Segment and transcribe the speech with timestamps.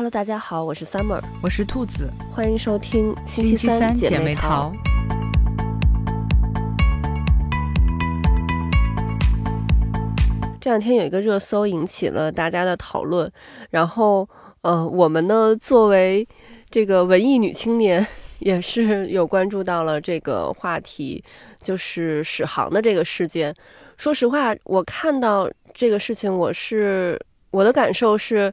[0.00, 4.72] Hello，大家好，我是 Summer，我是兔子，欢迎收听星期三姐妹淘。
[10.58, 13.30] 这两天有一个热搜引起了大家的讨论，
[13.68, 14.26] 然后
[14.62, 16.26] 呃，我们呢作为
[16.70, 18.06] 这个文艺女青年，
[18.40, 21.22] 也是有关注到了这个话题，
[21.60, 23.54] 就是史航的这个事件。
[23.98, 27.20] 说实话，我看到这个事情，我是
[27.50, 28.50] 我的感受是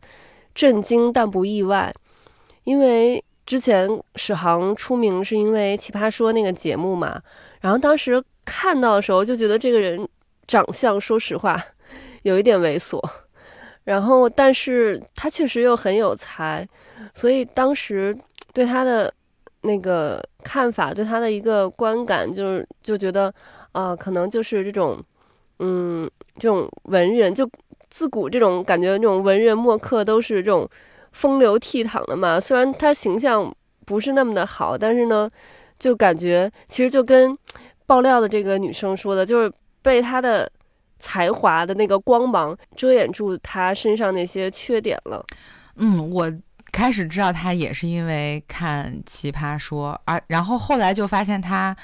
[0.57, 1.93] 震惊但不意外，
[2.63, 7.21] 因为之前史航出名是因为《奇葩说》那个节目嘛，
[7.61, 10.09] 然后当时看到的时候就觉得这个人
[10.47, 11.55] 长相，说实话。
[12.23, 12.99] 有一点猥琐，
[13.85, 16.67] 然后，但是他确实又很有才，
[17.13, 18.17] 所以当时
[18.51, 19.13] 对他的
[19.61, 23.33] 那个看法，对他的一个观感，就是就觉得，
[23.71, 25.01] 啊，可能就是这种，
[25.59, 27.49] 嗯，这种文人，就
[27.89, 30.69] 自古这种感觉，这种文人墨客都是这种
[31.11, 32.39] 风流倜傥的嘛。
[32.39, 33.53] 虽然他形象
[33.85, 35.29] 不是那么的好，但是呢，
[35.79, 37.37] 就感觉其实就跟
[37.85, 40.49] 爆料的这个女生说的，就是被他的。
[40.99, 45.23] 才华的那个光芒遮掩住他身上那些缺点了。
[45.75, 46.33] 嗯，我
[46.71, 51.77] 开始知道他也是因为看《奇葩说》，而然后后来就发现他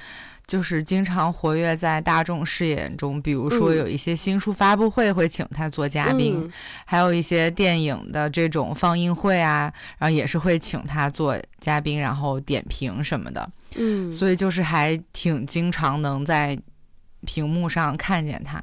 [0.48, 6.52] 就是经常活跃在大众视野中，比如说有一些新书发布会会请他做嘉宾，
[6.86, 13.50] 还有一些电影的这种放映会啊，然后也是会请他做嘉宾，然后点评什么的。
[13.76, 16.58] 嗯，所以就是还挺经常能在。
[17.26, 18.62] 屏幕上看见他，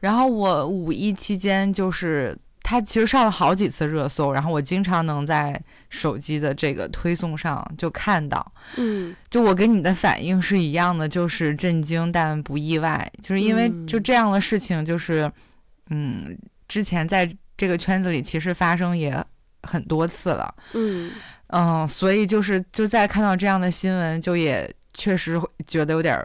[0.00, 2.34] 然后我五一期间就是
[2.68, 15.32] 他其实上了好几次热搜，然后我经常能在手机的这个推送上就看到，嗯，就我跟你的反应是一样的，就是震惊但不意外，就是因为就这样的事情，就是
[15.88, 16.36] 嗯，
[16.68, 19.16] 之前在这个圈子里其实发生也
[19.62, 21.10] 很多次了，嗯
[21.46, 26.22] 嗯，所以就是就在看到这样的新闻，就也确实觉得有点。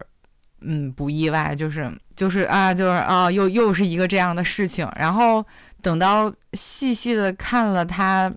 [0.65, 4.89] 嗯，不意外，就是就是啊，就是啊，又又是一个这样的事情。
[4.95, 5.45] 然后
[5.83, 8.33] 等到细细的看了他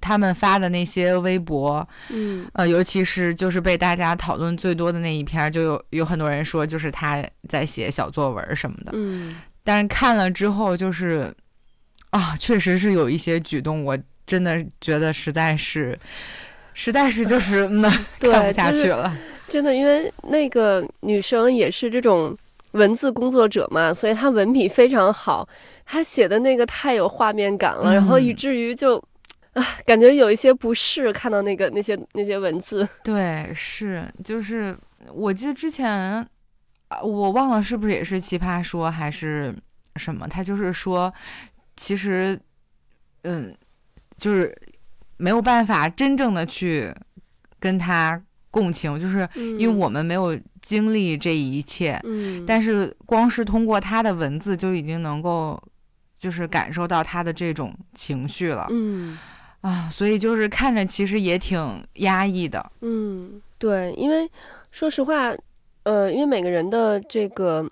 [0.00, 9.34] 他们发的那些微博，嗯，呃，尤其是就是被大家讨论最多的那一篇，就有有很多人说就是他在写小作文什么的，嗯。
[9.64, 11.34] 但是看了之后，就是
[12.10, 15.98] 啊，确实是有一些举动，我真的觉得实在是，
[16.72, 17.68] 实在是就是
[18.20, 19.12] 看不下去了。
[19.48, 22.36] 真的，因为那个女生也是这种
[22.72, 25.48] 文字工作者嘛，所以他文笔非常好，
[25.84, 28.96] 他写的那个太有画面感了，然后以至于就
[29.54, 32.88] 啊，感觉有一些不适，看到那个那些那些文字。
[33.02, 34.76] 对，是，就是
[35.12, 36.26] 我记得之前啊，
[37.02, 39.54] 我忘了是不是也是奇葩说还是
[39.96, 41.12] 什么，他就是说，
[41.76, 42.38] 其实，
[43.22, 43.52] 嗯，
[44.16, 44.56] 就是
[45.16, 46.94] 没有办法真正的去
[47.58, 48.22] 跟他。
[48.50, 55.60] 共情，就是因为我们没有经历这一切，嗯，但是光是通过他的文字就已经能够，
[56.16, 59.16] 就是感受到他的这种情绪了，嗯，
[59.60, 64.28] 啊，所以就是看着其实也挺压抑的，嗯，对，因为
[64.72, 65.32] 说实话，
[65.84, 67.64] 呃，因为每个人的这个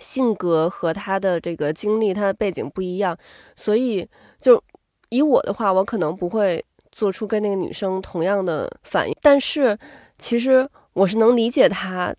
[0.00, 3.16] 性格和他的这个经历、他的背景不一样，
[3.54, 4.08] 所以
[4.40, 4.62] 就
[5.10, 6.64] 以我的话，我可能不会。
[6.98, 9.78] 做出跟那个女生同样的反应，但是
[10.18, 12.12] 其实我是能理解她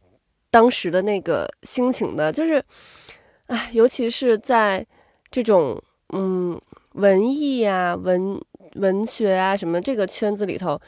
[0.50, 2.64] 当时的那个心情的，就是，
[3.48, 4.86] 哎，尤其是在
[5.30, 5.78] 这种
[6.14, 6.58] 嗯
[6.94, 8.40] 文艺啊、文
[8.76, 10.80] 文学啊什么这个圈子里头，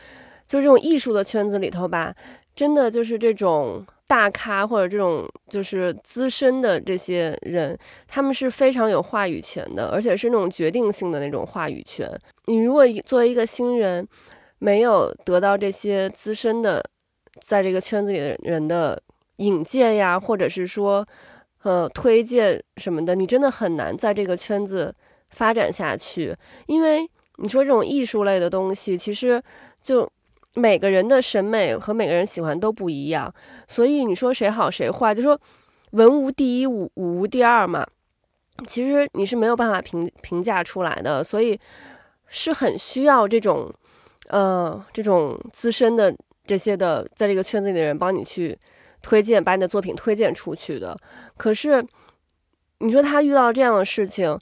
[0.47, 2.15] 就这种艺术的圈子里头吧，
[2.55, 3.85] 真的就是这种。
[4.11, 7.77] 大咖或者这种就是资深的这些人，
[8.09, 12.05] 他们是非常有话语权的，而且是那种决定性的那种话语权。
[12.47, 14.05] 你如果作为一个新人，
[14.59, 16.83] 没有得到这些资深的
[17.39, 19.01] 在这个圈子里的人的
[19.37, 21.07] 引荐呀，或者是说
[21.63, 24.93] 呃推荐什么的，你真的很难在这个圈子
[25.29, 26.35] 发展下去。
[26.65, 29.41] 因为你说这种艺术类的东西，其实
[29.81, 30.11] 就。
[30.55, 33.33] 每个人的审美和每个人喜欢都不一样，
[33.67, 35.39] 所以你说谁好谁坏，就说
[35.91, 37.87] 文无第一，武武无第二嘛。
[38.67, 41.59] 其实你是没有办法评评价出来的，所以
[42.27, 43.73] 是很需要这种，
[44.27, 46.13] 呃，这种资深的
[46.45, 48.57] 这些的在这个圈子里的人帮你去
[49.01, 50.97] 推荐，把你的作品推荐出去的。
[51.37, 51.85] 可是
[52.79, 54.37] 你说他遇到这样的事情。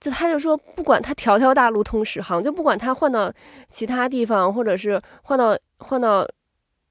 [0.00, 3.32] 就他就说，不管他条条大路通史航，就不管他换到
[3.70, 6.26] 其他地方，或者是换到换到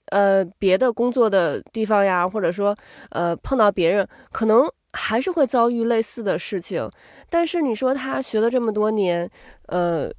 [0.08, 2.76] 呃别的工作的地方呀，或者说
[3.10, 6.90] 呃碰到别人，可能还是会遭遇类似的事情。
[7.30, 9.30] 但是你说他学了这么多年，
[9.68, 10.10] 呃，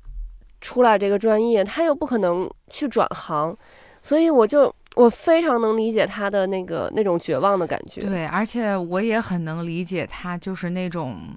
[0.60, 3.56] 出来这个专业，他又不可能去转行，
[4.00, 8.00] 所以我就我非常能理解他的那个那种绝望的感觉。
[8.00, 11.36] 对，而且我也很能理解他，就是那种，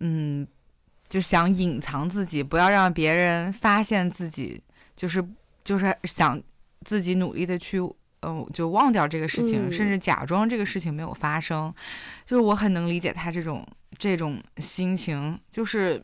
[0.00, 0.46] 嗯，
[1.08, 4.62] 就想隐藏自己，不要让别人发现自己，
[4.94, 5.24] 就是
[5.64, 6.40] 就是想
[6.84, 7.80] 自己努力的去，
[8.20, 11.74] 嗯，就忘掉这个事情，嗯甚至假装这个事情没有发生。
[12.26, 13.66] 就是我很能理解他这种
[13.96, 16.02] 这种心情，就是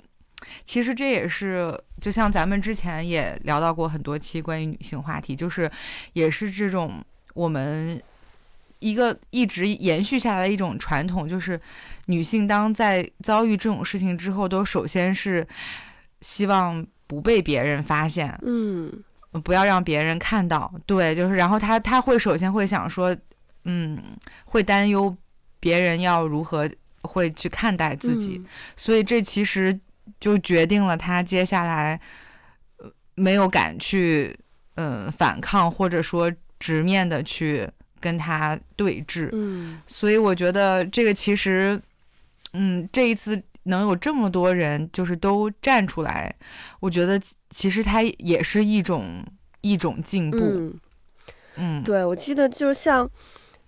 [0.64, 5.70] 其实这也是就像咱们之前也聊到过很多期关于女性话题，就是
[6.12, 7.04] 也是这种
[7.34, 8.02] 我们
[8.79, 11.61] 一个一直延续下来的一种传统，就是
[12.06, 15.47] 女性当在遭遇这种事情之后，都首先是
[16.21, 18.93] 希望不被别人发现，嗯
[19.43, 20.73] 不要让别人看到。
[20.87, 23.17] 对，就是然后她她会首先会想说，
[23.65, 24.00] 嗯，
[24.44, 25.17] 会担忧
[25.59, 26.71] 别人要如何
[27.03, 29.79] 会去看待自己，嗯所以这其实
[30.21, 32.00] 就决定了她接下来
[32.79, 34.37] 呃没有敢去
[34.76, 37.69] 嗯、反抗，或者说直面的去
[38.04, 39.30] 跟他对峙。
[39.32, 41.80] 嗯所以我觉得这个其实，
[42.52, 46.34] 嗯，这一次能有这么多人就是都站出来，
[46.80, 49.24] 我觉得其其实他也是一种
[49.62, 50.36] 一种进步。
[50.36, 50.80] 嗯，
[51.56, 53.08] 嗯，对，我记得就像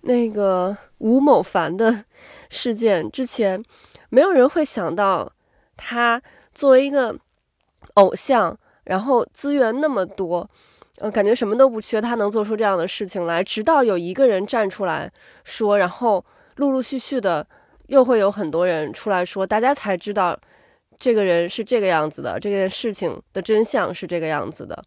[0.01, 2.05] 那个吴某凡的
[2.51, 3.63] 事件之前，
[4.09, 5.33] 没有人会想到
[5.75, 6.21] 他
[6.53, 7.17] 作为一个
[7.95, 10.47] 偶像，然后资源那么多。
[10.97, 13.43] 呃，感觉什么都不缺，他能做出这样的事情来。
[13.43, 15.11] 直到有一个人站出来
[15.43, 17.45] 说，然后陆陆续续的
[17.87, 20.37] 又会有很多人出来说，大家才知道
[20.97, 24.83] 这个人是这个样子的，这件事情的真相是这个样子的。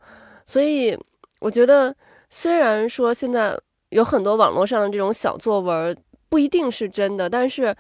[0.47, 0.99] 所以
[1.39, 1.95] 我觉得，
[2.29, 3.57] 虽然说现在
[3.91, 5.97] 有很多网络上的这种小作文
[6.29, 7.73] 不一定是真的，但是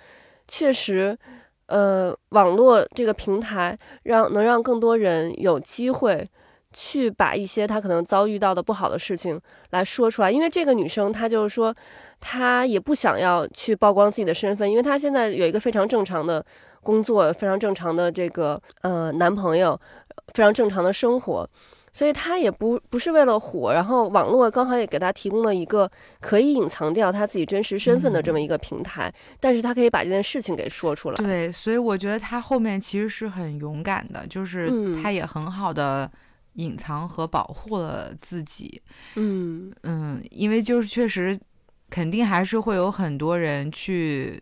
[0.46, 1.18] 确实，
[1.66, 6.28] 呃，网络这个平台让能让更多人有机会
[6.72, 9.40] 去把一些她可能遭遇到的不好的事情
[9.70, 10.30] 来说出来。
[10.30, 11.74] 因为这个女生她就是说，
[12.20, 16.44] 她也不想要去曝光自己的身份，因为她现在有一个非常正常的
[16.82, 19.78] 工作，非常正常的这个呃男朋友，
[20.34, 21.48] 非常正常的生活。
[21.92, 25.90] 所以她也不不是为了火，然后网络刚好也给她提供了一个
[26.20, 31.16] 可以隐藏掉她自己真实身份的这么一个平台，但是她可以把这件事情给说出来。
[31.16, 36.08] 对，所以我觉得她后面其实是很勇敢的，就是她也很好的
[36.54, 38.80] 隐藏和保护了自己。
[39.14, 39.72] 嗯。
[39.82, 41.38] 嗯，因为就是确实，
[41.88, 44.40] 肯定还是会有很多人去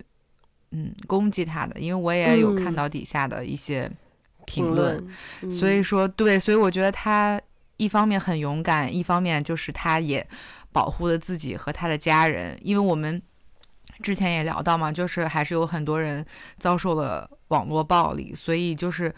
[0.70, 2.74] 嗯攻击他的，因为我也有看嗯。
[2.74, 3.90] 到底下的一些
[4.46, 5.06] 评论，
[5.50, 7.40] 所以说对，所以我觉得他
[7.76, 10.26] 一方面很勇敢，一方面就是他也
[10.72, 13.20] 保护了自己和他的家人，因为我们
[14.02, 16.24] 之前也聊到嘛，就是还是有很多人
[16.58, 19.14] 遭受了网络暴力，所以就是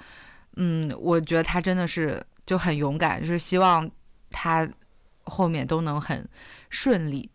[0.57, 3.89] 嗯，我觉得他真的是就很勇敢，就是希望
[4.29, 4.69] 他
[5.23, 6.29] 后面都能很
[6.69, 7.31] 顺利，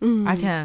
[0.00, 0.64] 嗯，而且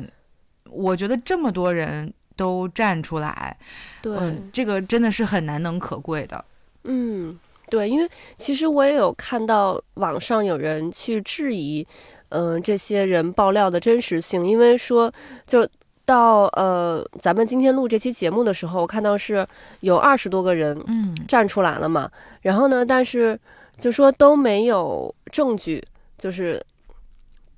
[0.69, 3.57] 我觉得这么多人都站出来，
[4.03, 6.45] 对，嗯，这个真的是很难能可贵的。
[6.83, 7.35] 嗯，
[7.71, 8.07] 对，因为
[8.37, 11.83] 其实我也有看到网上有人去质疑，
[12.29, 15.11] 嗯、这些人爆料的真实性，因为说
[15.47, 15.67] 就
[16.05, 19.47] 到呃，咱们今天录这期节目的时候，我看到是
[19.79, 21.15] 有二十多个人嗯。
[21.27, 22.07] 站出来了嘛，
[22.41, 23.39] 然后呢，但是
[23.77, 25.83] 就说都没有证据，
[26.17, 26.61] 就是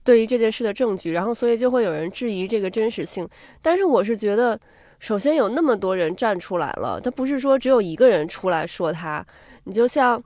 [0.04, 3.28] 对于这件事的证据，然后所以就会有人质疑这个真实性。
[3.62, 4.60] 但是我是觉得，
[5.00, 9.26] 首先有那么多人站出来了，他不是说只有一个人出来说他，
[9.64, 10.24] 你就像。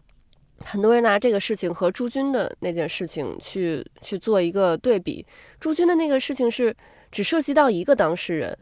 [0.63, 5.25] 很多人拿这个事情和朱军的那件事情去去做一个对比，
[5.59, 6.71] 朱军的那个事情是
[7.11, 8.55] 只涉及到一个当事人，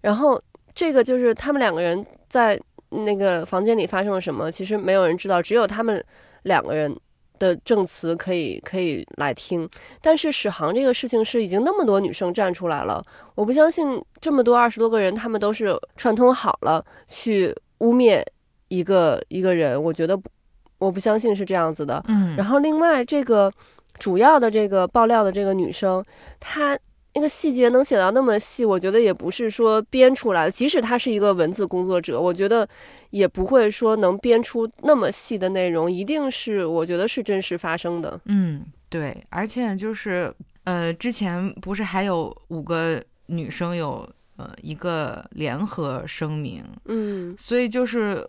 [0.00, 0.42] 然后
[0.74, 2.58] 这个就是他们两个人在
[2.88, 6.02] 那个房间里发生了什么，其实没有人知道，只有他们
[6.46, 6.94] 两个人
[7.38, 9.68] 的证词可以可以来听。
[10.00, 18.24] 但是史航这个事情是已经那么多女生站出来了，我不相信这么多二十多个人，他们都是串通好了去污蔑
[18.68, 20.30] 一个一个人，我觉得不，
[20.78, 22.02] 我不相信是这样子的。
[22.08, 23.52] 嗯，然后另外这个
[23.98, 26.04] 主要的这个爆料的这个女生，
[26.40, 26.78] 她
[27.16, 30.50] 那个细节能写到那么细，我觉得也不是说编出来的。
[30.50, 32.68] 即使他是一个文字工作者，我觉得
[33.08, 38.20] 也不会说能编出那么细的内容，一定是我觉得是真实发生的。
[38.26, 40.30] 嗯，对，而且就是
[40.64, 44.06] 呃，之前不是还有五个女生有
[44.36, 48.22] 呃一个联合声明，嗯所以就是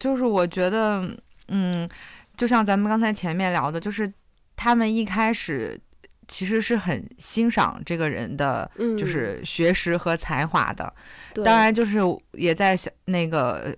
[0.00, 1.08] 就是我觉得，
[1.46, 1.88] 嗯，
[2.36, 4.12] 就像咱们刚才前面聊的，就是
[4.56, 5.80] 他们一开始
[6.28, 10.92] 其实是很欣赏这个人的，嗯，就是学识和才华的，
[11.32, 11.44] 对。
[11.44, 11.98] 当然就是
[12.32, 13.76] 也在想那个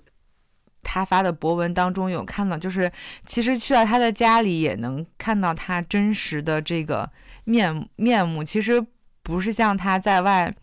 [0.82, 2.90] 他发的博文当中有看到，就是
[3.26, 7.10] 其实去到他的家里也能看到他真实的这个
[7.44, 8.84] 面面目，其实
[9.22, 10.54] 不是像他在外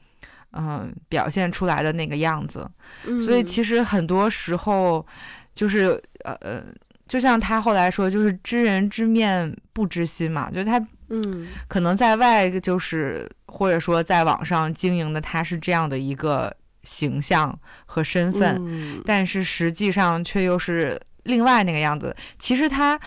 [0.52, 2.70] 嗯表现出来的那个样子。
[3.26, 5.06] 所以其实很多时候
[5.54, 6.64] 就是呃呃，
[7.08, 10.78] 就像他后来说，就是知人知面不知心嘛，就是他
[11.10, 16.56] 嗯可能在外就是或者说在网上经营的他是这样的一个。
[16.86, 22.14] 形象和身份，但是实际上却又是另外那个样子。
[22.38, 23.00] 其实他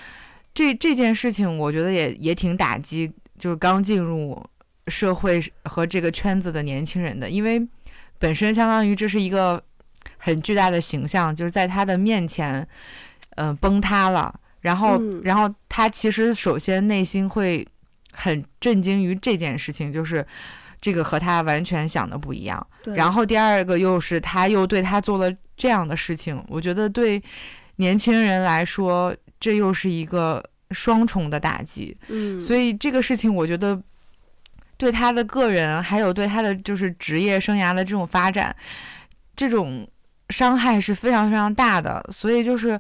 [0.55, 4.43] 这这件事情，我觉得也也挺打击，就是刚进入
[4.87, 7.61] 社会和这个圈子的年轻人的，因为
[8.19, 9.62] 本身相当于这是一个
[10.17, 12.67] 很巨大的形象，就是在他的面前，
[13.37, 14.35] 嗯，崩塌了。
[14.61, 17.66] 然后，然后他其实首先内心会
[18.12, 20.26] 很震惊于这件事情，就是。
[20.78, 22.64] 这个和他完全想的不一样。
[22.95, 27.21] 然后第二个又是他又对他做了这样的事情，我觉得对
[27.76, 31.97] 年轻人来说，这又是一个双重的打击。
[32.09, 33.83] 嗯，所以这个事情我觉得
[34.76, 38.55] 对他的个人，还有对他的就是职业生涯的这种发展，
[39.35, 39.88] 这种
[40.28, 42.07] 伤害是非常非常大的。
[42.12, 42.78] 所以就是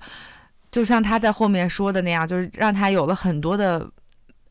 [0.76, 3.90] 就像他在后面说的那样，就是让他有了很多的。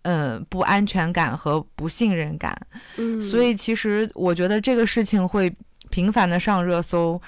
[0.08, 2.55] 嗯，不安全感和不信任感，
[2.98, 5.51] 嗯，所以其实我觉得这个事情会
[5.89, 7.20] 频繁的上热搜，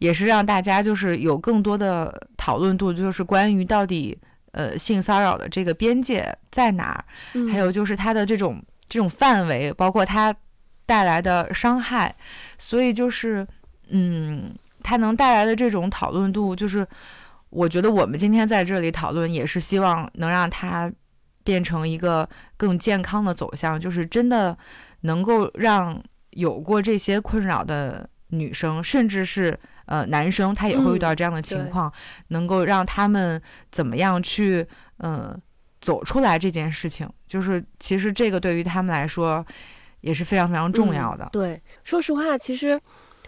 [0.00, 4.14] 也是让大家就是有更多的讨论度，就是关于到底
[4.52, 7.04] 呃性骚扰的这个边界在哪儿，
[7.50, 10.36] 还有就是它的这种这种范围，包括它
[10.84, 12.14] 带来的伤害，
[12.58, 13.46] 所以就是
[13.88, 16.86] 嗯，它能带来的这种讨论度，就是
[17.56, 20.92] 我觉得我们今天在这里讨论，也是希望能让它。
[21.46, 24.58] 变成一个更健康的走向，就是真的
[25.02, 31.92] 能够让有过这些困扰的女生，甚至是呃男生，他也会遇到这样的情况，
[32.30, 34.66] 能够让他们怎么样去
[34.98, 35.40] 嗯
[35.80, 39.46] 走出来这件事情，就是其实这个对于他们来说
[40.00, 41.28] 也是非常非常重要的。
[41.30, 42.80] 对，说实话，其实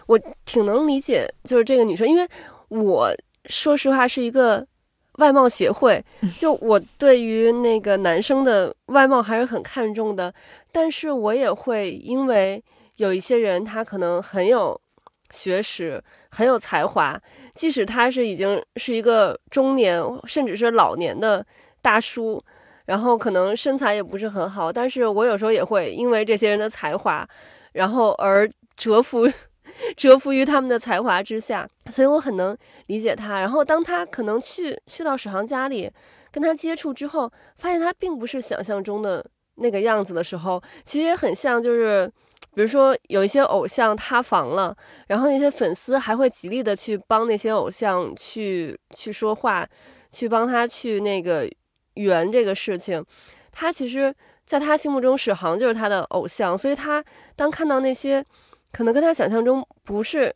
[0.07, 2.27] 我挺能理解，就是这个女生，因为
[2.67, 3.09] 我
[3.49, 4.65] 说实话是一个。
[5.17, 6.01] 外貌协会，
[6.37, 10.33] 就我对于那个男生的外貌还是很看重的，
[10.71, 12.63] 但是我也会因为
[12.95, 14.79] 有一些人他可能很有
[15.31, 17.19] 学识，很有才华，
[17.53, 21.45] 即使他是已经是一个中年甚至是老年的
[21.81, 22.41] 大叔，
[22.85, 27.27] 然后可能身材也不是很好，但是我有时候也会因为这些人的才华，
[27.73, 29.29] 然后而折服。
[29.95, 32.57] 折服于他们的才华之下，所以我很能
[32.87, 33.39] 理解他。
[33.39, 35.91] 然后当他可能去去到史航家里，
[36.31, 42.11] 跟他接触之后，发现他并不是想象中的那个样子的时候，其实也很像，就是
[42.53, 44.75] 比如说有一些偶像塌房了，
[45.07, 49.67] 然后那些粉丝还会极力的去帮那些偶像去去说话，
[50.11, 51.49] 去帮他去那个
[51.95, 53.03] 圆这个事情。
[53.51, 54.13] 他其实
[54.45, 57.03] 在他心目中，史航就是他的偶像，所以他
[57.35, 58.23] 当看到那些。
[58.71, 60.33] 可能跟他想象中不是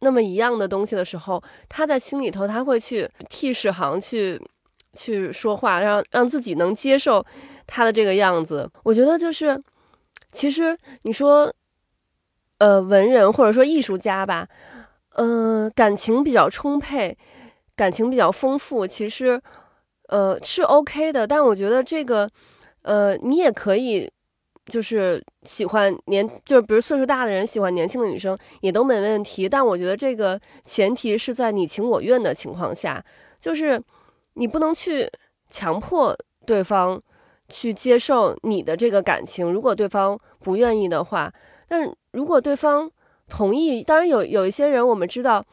[0.00, 4.40] 那么一样的东西的时候，他在心里头他会去替史航去
[4.94, 7.24] 去说话，让让自己能接受
[7.66, 8.70] 他的这个样子。
[8.82, 9.62] 我觉得就是，
[10.32, 11.52] 其实你说，
[12.58, 14.48] 呃，文人或者说艺术家吧，
[15.14, 17.16] 呃，感情比较充沛，
[17.76, 19.40] 感情比较丰富，其实
[20.08, 21.26] 呃是 OK 的。
[21.26, 22.30] 但我觉得这个，
[22.82, 24.10] 呃，你也可以。
[24.68, 33.02] 就是喜欢年，就是比如岁数大的人喜欢年轻的女生也都没问题，但我觉得这个前提是在你情我愿的情况下，
[33.40, 33.82] 就是
[34.34, 35.10] 你不能去
[35.50, 37.00] 强迫对方
[37.48, 39.50] 去接受你的这个感情。
[39.50, 41.32] 如果对方不愿意的话，
[41.66, 42.90] 但是如果对方
[43.28, 45.44] 同意，当然有有一些人我们知道，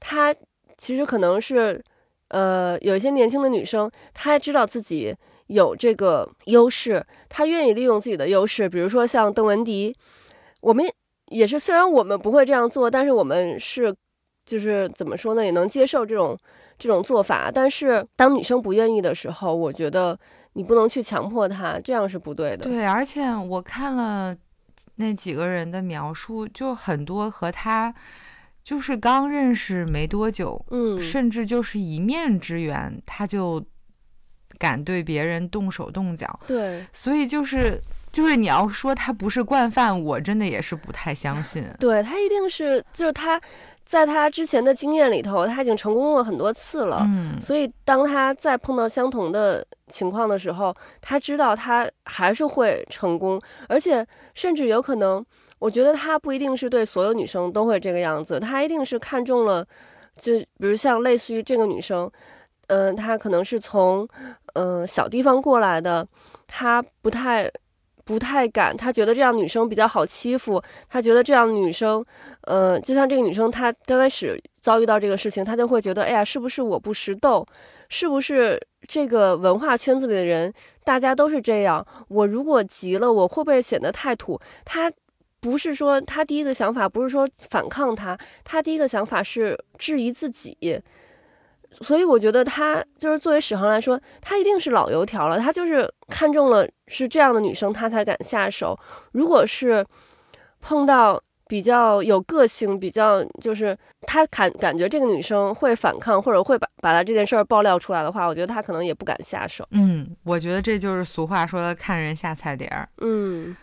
[0.00, 0.34] 他
[0.76, 1.82] 其实可能是，
[2.28, 5.16] 呃，有一些年轻的女生，她知道自己。
[5.48, 9.94] 有这个优势，他愿意利用自己的优势，比如说像邓文迪，
[10.60, 10.86] 我们
[11.30, 13.94] 也是，虽然我们不会这样做，但是我们是，
[14.44, 16.38] 就是怎么说呢，也能接受这种
[16.78, 17.50] 这种做法。
[17.50, 20.18] 但是当女生不愿意的时候，我觉得
[20.52, 22.64] 你不能去强迫她，这样是不对的。
[22.64, 24.36] 对，而且我看了
[24.96, 27.94] 那几个人的描述，就很多和他
[28.62, 33.64] 就是刚认识没多久，嗯，甚至就是一面之缘，他就。
[34.58, 41.64] 敢对别人动手动脚，对，所以就是就是你要说他不是惯犯，我真的也是不太相信。
[41.78, 43.40] 对他一定是，就是他
[43.84, 55.24] 在他之前的经验里头，他已经成功过很多次了，嗯，所以当他再碰到相同的情况的时候，他知道他还是会成功，而且甚至有可能，
[55.58, 59.66] 我觉得他不一定是对所有女生都会这个样子，他一定是看中了。
[60.20, 62.10] 就比如像类似于这个女生，
[62.68, 64.08] 嗯、她可能是从
[64.54, 66.06] 嗯、小地方过来的，
[66.46, 67.50] 她不太
[68.04, 72.04] 不太敢，她觉得这样女生比较好欺负，她觉得这样女生，
[72.42, 77.46] 呃，就像这个女生，她刚开始遭遇到这个事情，她就会觉得，哎呀，是不是我不识逗？
[77.88, 80.52] 是不是这个文化圈子里的人，
[80.84, 81.86] 大家都是这样？
[82.08, 84.40] 我如果急了，我会不会显得太土？
[84.64, 84.90] 她
[85.40, 90.82] 不是说她第一个想法不是说反抗他，她第一个想法是质疑自己。
[91.70, 98.78] 所以我觉得她就是作为史航来说，她一定是老油条了，她就是看中了是这样的女生，她才敢下手。
[99.12, 99.84] 如果是
[100.60, 109.66] 碰到比较有个性、比较就是他感感觉这个女生会反抗，或者会把把她这件事儿爆料出来的话，我觉得他可能也不敢下手。
[109.70, 112.86] 嗯，我觉得这就是俗话说的“看人下菜碟儿”。
[113.00, 113.56] 嗯，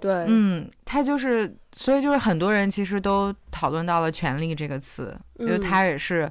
[0.00, 6.28] 对，嗯，他就是，所以就是很多人其实都讨论到了“权力”这个词，因为嗯他也是，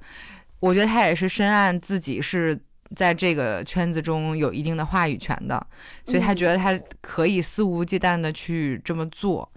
[0.60, 2.58] 我觉得他也是深谙自己是
[2.96, 5.66] 在这个圈子中有一定的话语权的，
[6.06, 6.36] 所以他嗯。
[6.36, 9.50] 觉得他可以肆无忌惮的去这么做，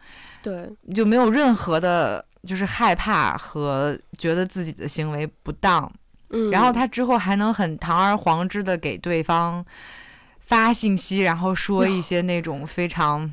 [0.43, 5.91] 对，就没有任何的，就是害怕和觉得自己的行为不当。
[6.31, 9.65] 嗯，然后他之后还能很堂而皇之的给对方
[10.39, 13.29] 发信息，然后说一些那种非常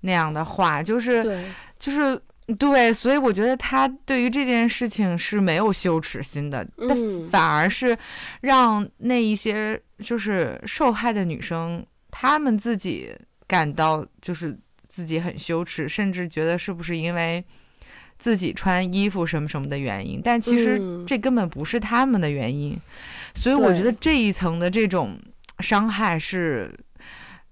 [0.00, 1.44] 那样的话，就是，
[1.78, 2.20] 就是
[2.56, 7.96] 对，所以我觉得他对于这件事情是没有羞耻心的，但嗯，反而是
[8.40, 13.14] 让那一些就是受害的女生，她们自己
[13.46, 17.44] 感到就是自己很羞耻，甚至觉得是不是因为
[18.18, 22.74] 自己穿衣服什么什么的原因，但其实嗯这根本不是他们的原因，
[23.34, 25.18] 所以我觉得这一层的这种
[25.60, 26.72] 伤害是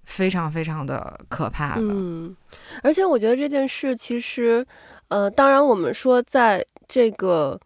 [0.07, 1.83] 非常非常的可怕的。
[1.83, 2.35] 嗯，
[2.83, 4.65] 而且我觉得这件事其实，
[5.09, 7.61] 呃，当然我们说在这个，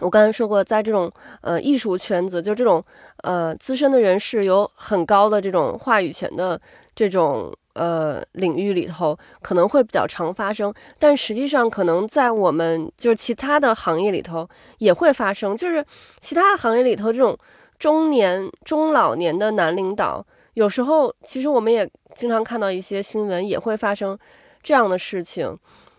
[0.00, 2.84] 我刚才说过，在这种呃艺术圈子，就这种
[3.22, 6.60] 呃资深的人士有很高的这种话语权的
[6.94, 10.72] 这种呃领域里头，可能会比较常发生。
[10.98, 15.84] 但实际上，可能在我们就是其他的行业里头也会发生，就是
[16.18, 17.36] 其他的行业里头这种
[17.78, 20.26] 中年、中老年的男领导。
[20.58, 24.18] 有时候，其实我们也经常看到一些新闻，也会发生
[24.60, 25.56] 这样的事情。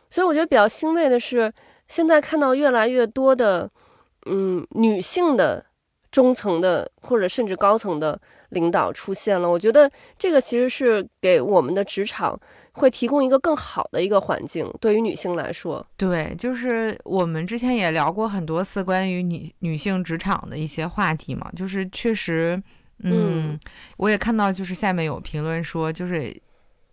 [0.09, 1.49] 所以我觉得比较欣慰的是，
[1.87, 3.69] 现在看到越来越多的，
[4.25, 5.65] 嗯，女性的
[6.11, 8.19] 中层的或者甚至高层的
[8.49, 9.49] 领导出现了。
[9.49, 12.37] 我觉得这个其实是给我们的职场
[12.73, 15.87] 会提供一个更好的一个环境，对于女性来说。
[15.95, 22.61] 对，就是我们之前也聊过很多次关于女女性职场的一些话题嘛，就是确实，
[23.03, 23.59] 嗯，嗯。
[23.97, 26.35] 我也看到，就是下面有评论说，就是，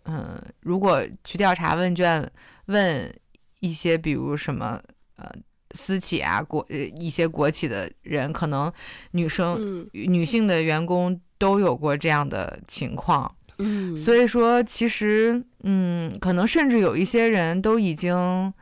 [0.05, 2.29] 嗯、如果去调查问卷
[2.67, 3.13] 问
[3.59, 4.79] 一些，比如什么，
[5.17, 5.29] 呃，
[5.71, 8.71] 私企啊，国呃一些国企的人，可能
[9.11, 18.53] 女生、嗯女性的员工都有过这样的情况，嗯，所以说，其实，嗯，可能甚至有一些人都已经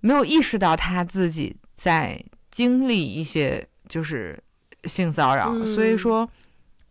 [0.00, 4.38] 没有意识到他自己在经历一些就是
[4.84, 6.28] 性骚扰，嗯所以说，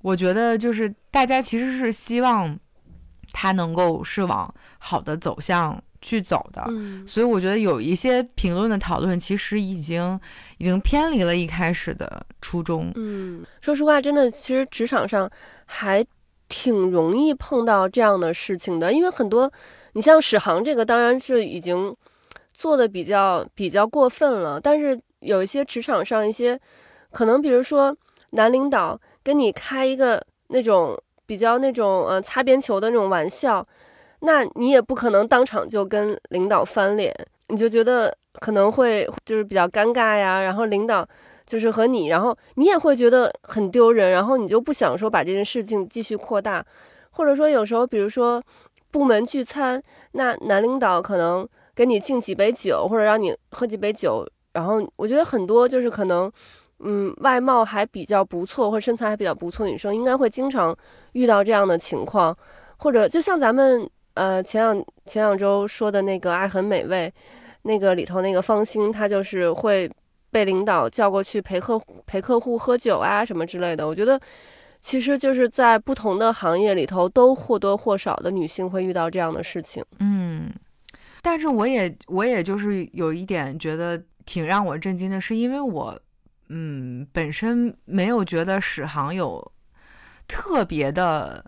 [0.04, 2.56] 我觉得就是大家其实是希望
[3.32, 6.63] 他能够是往好的走向去走的。
[6.68, 10.20] 嗯所以我觉得有一些评论的讨论，其实已经
[10.58, 12.92] 已经偏离了一开始的初衷。
[12.96, 15.28] 嗯，说实话，真的，其实职场上
[15.66, 16.06] 还
[16.50, 19.52] 挺容易碰到这样的事情的，因为很多，
[19.94, 21.96] 你像史航这个，当然是已经
[22.54, 26.60] 做的比较比较过分了，但是有一些职场上一些，
[27.12, 27.96] 可能比如说
[28.32, 33.66] 男领导跟你开一个那种比较那种呃擦边球的那种玩笑，
[34.20, 37.14] 那你也不可能当场就跟领导翻脸，
[37.48, 41.08] 你就觉得可能会就是比较尴尬呀，然后领导。
[41.46, 46.66] 就是和你，然后你也会觉得很丢人，然后你就不想说把这件事情继续扩大，
[47.12, 48.42] 或者说有时候，比如说
[48.92, 49.84] 部门聚餐，
[50.14, 56.32] 那男领导可能给你敬几杯酒，或者让你喝几杯酒，然后我觉得很多就是可能，
[56.84, 60.76] 嗯，外貌还比较不错或者身材还比较不错女生，应该会经常
[61.13, 62.38] 遇到这样的情况，
[62.78, 67.12] 或者就像咱们呃前两前两周说的那个《爱很美味》，
[67.63, 69.89] 那个里头那个方心，她就是会。
[70.34, 74.19] 被领导叫过去陪客陪客户喝酒啊什么之类的，我觉得
[74.82, 79.86] 其实就是在不同的行业里头，都或多或少的女性会遇到这样的事情。
[80.00, 80.52] 嗯，
[81.22, 86.02] 但是我也我也就是有一点觉得挺让我震惊的，是因为我
[86.56, 89.52] 嗯本身没有觉得史航有
[90.28, 91.44] 特别的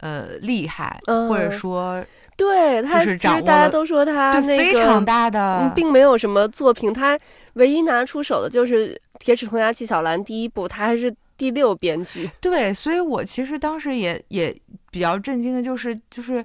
[0.00, 7.18] 呃厉害，或者嗯说对他，是其实大家都说他那个非常大的，并没有什么作品，他
[7.54, 12.30] 唯一拿出手的就是《铁齿铜牙纪晓岚》第一部，他还是第六编剧。
[12.40, 14.56] 对，所以我其实当时也也
[14.90, 16.44] 比较震惊的，就是就是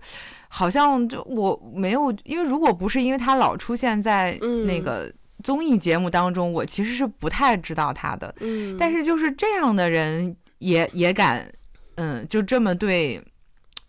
[0.49, 5.11] 好像就我没有，因为如果不是因为他老出现在那个
[5.43, 8.33] 综艺节目当中，我其实是不太知道他的。
[8.39, 11.47] 嗯，但是就是这样的人也也敢，
[11.95, 13.21] 嗯，就这么对。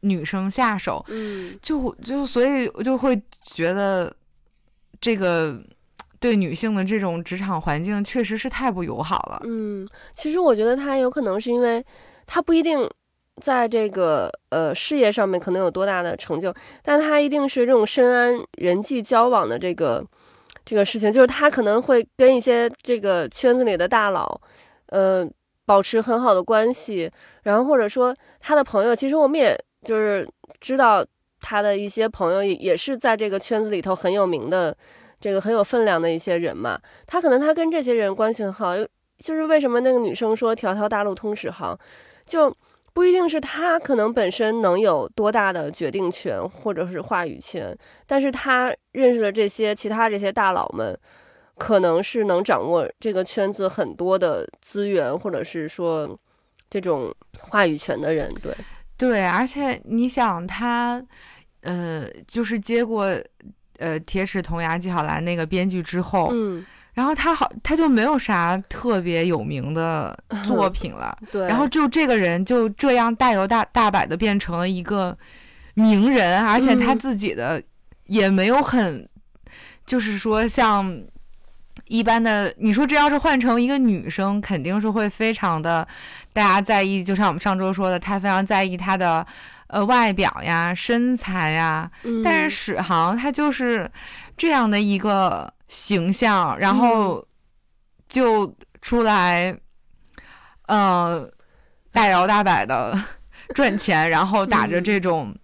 [0.06, 4.14] 女生下手，嗯，就就所以就会觉得
[5.00, 5.58] 这个
[6.20, 9.40] 对女性的这种职场环境确实是太不友好了。
[9.44, 11.82] 嗯，其实我觉得他有可能是因为
[12.26, 12.86] 他不一定
[13.40, 20.04] 在这个呃事业上面可能有多大的成就，但他一定是这种深谙人际交往的这个
[20.64, 24.40] 这个事情，就是他可能会跟一些这个圈子里的大佬，
[24.86, 25.28] 呃，
[25.64, 27.10] 保持很好的关系，
[27.42, 29.58] 然后或者说他的朋友，其实我们也。
[29.84, 30.26] 就是
[30.60, 31.04] 知道
[31.42, 34.74] 他的一些朋友也是在这个圈子里头很有名的，
[35.20, 36.80] 这个很有分量的一些人嘛。
[37.06, 38.74] 他可能他跟这些人关系很好，
[39.18, 41.78] 就是为什么那个女生说条条大路通史航，
[42.24, 42.48] 就
[42.94, 47.76] 不一定是他可能本身能有多大的决定权或者是话语权，
[48.06, 50.96] 但是他认识的这些其他这些大佬们，
[51.58, 56.16] 可能是能掌握这个圈子很多的资源，或者是说
[56.70, 58.54] 这种话语权的人，对。
[58.96, 61.04] 对，而且你想他，
[61.62, 63.02] 呃，就是接过
[63.78, 75.16] 呃《铁齿铜牙纪晓岚》那个编剧之后，嗯，然后他好他就没有啥特别有名的作品了，对，然后就这个人就这样大摇大大摆的变成了一个
[75.74, 77.62] 名人，而且他自己的
[78.06, 79.06] 也没有很，
[79.84, 81.02] 就是说像。
[81.86, 85.86] 一般的，你说这要是换成一个女生，肯定是会非常的，
[86.32, 87.04] 大家在意。
[87.04, 89.26] 就像我们上周说的，她非常在意她的
[89.66, 91.90] 呃外表呀、身材呀。
[92.24, 93.90] 但是史航他就是
[94.34, 97.26] 这样的一个形象，然后
[98.08, 99.56] 就出来，
[100.66, 101.28] 呃，
[101.92, 102.98] 大摇大摆的
[103.54, 105.34] 赚钱，然后打着这种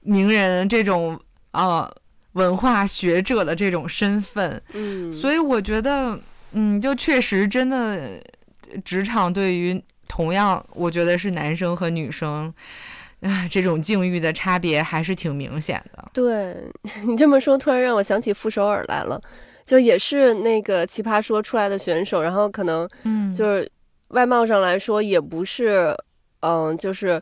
[0.00, 1.20] 名人这种
[1.52, 1.90] 呃。
[2.36, 6.20] 文化学者的这种身份，嗯，所以我觉得，
[6.52, 8.22] 嗯，就确实真的，
[8.84, 12.52] 职场对于同样，我觉得是男生和女生，
[13.28, 16.10] 啊， 这种境遇的差别还是挺明显的。
[16.12, 16.56] 对
[17.06, 19.20] 你这么说，突然让我想起傅首尔来了，
[19.64, 23.70] 就也是那个奇葩说出来的选手，然后可能，嗯，就是
[24.08, 25.96] 外貌上来说也不是，
[26.40, 27.20] 嗯，就是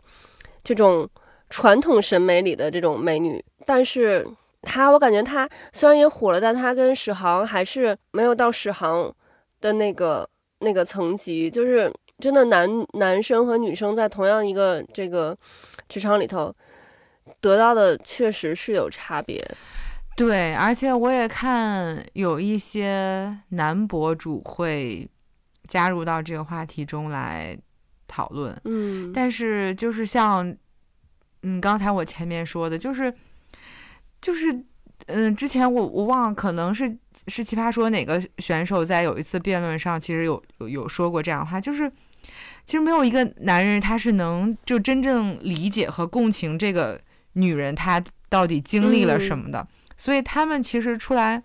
[0.63, 1.09] 这种
[1.51, 4.27] 传统审美里的这种美女，但是。
[4.67, 9.15] 她，我感觉她虽然也火了，但她跟史航还是没有到史航
[9.61, 10.27] 的那个
[10.61, 11.51] 那个层级。
[11.51, 15.37] 就是真的，男男生和女生在同样一个这个
[15.89, 16.55] 职场里头
[17.41, 19.45] 得到的确实是有差别。
[20.17, 25.09] 对，而且我也看有一些男博主会
[25.69, 27.57] 加入到这个话题中来
[28.07, 28.59] 讨论。
[28.65, 30.55] 嗯，但是就是像
[31.43, 33.13] 嗯，刚才我前面说的，就是。
[34.21, 34.65] 就是，
[35.09, 36.97] 嗯，之前我我忘了，可能是
[37.29, 41.93] 是奇葩说哪个选手在有一次辩论上，其实有有有说过这样的话，就是
[42.65, 47.01] 其实没有一个男人他是能就真正理解和共情这个
[47.35, 51.43] 女人她到底经历了什么的，所以他们其实出来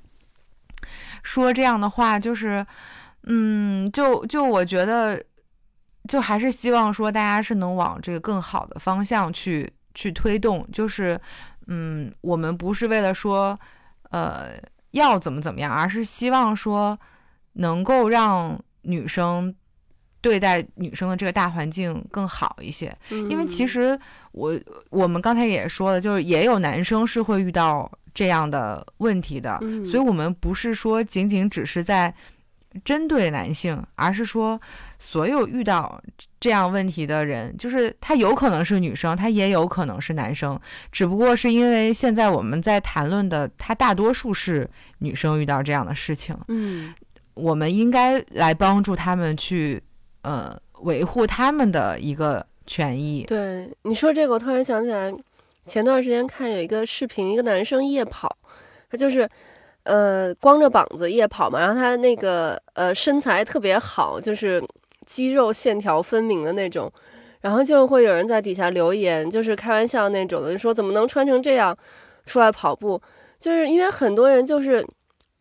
[1.24, 2.66] 说这样的话，就是，
[3.24, 5.24] 嗯，就就我觉得，
[6.08, 11.20] 就还是希望说大家是能往这个更好的方向去去推动，就是。
[11.72, 13.60] 嗯，我们不是为了说，
[14.10, 14.54] 呃，
[14.90, 16.98] 要怎么怎么样，而是希望说，
[17.54, 19.54] 能够让女生
[20.22, 22.96] 对待女生的这个大环境更好一些。
[23.10, 24.00] 因为其实
[24.32, 32.14] 我我们刚才也说了，就是也有男生是会遇到这样的问题的，所以我们不是说仅仅只是在。
[32.86, 34.62] 针对男性，而是说
[35.00, 36.00] 所有遇到
[36.40, 40.58] 这样问题的人，就是他有可能是女生，他也有可能是男生，
[40.92, 46.38] 只不过是因为现在我们在谈论的，他大多数是女生遇到这样的事情。
[46.48, 46.94] 嗯，
[47.34, 49.82] 我们应该来帮助他们去，
[50.22, 53.24] 呃，维护他们的一个权益。
[53.28, 55.14] 对你说这个，我突然想起来，
[55.66, 58.38] 前段时间看有一个视频，一个男生夜跑，
[58.90, 59.30] 他就是。
[59.84, 64.62] 呃，光着膀子夜跑嘛，然后他那个呃身材特别好，就是
[65.08, 66.92] 肌肉线条分明的那种，
[67.42, 71.76] 然后就会有人在底下留言，就是开玩笑那种的，就说怎么能穿成这样
[72.26, 73.02] 出来跑步？
[73.40, 74.86] 就是因为很多人就是